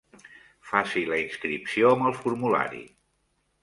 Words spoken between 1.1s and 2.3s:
la inscripció amb el